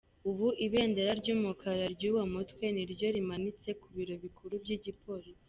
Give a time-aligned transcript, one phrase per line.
[0.29, 5.39] Ubu ibendera ry'umukara ry'uwo mutwe niryo rimanitse ku biro bikuru by'igipolisi.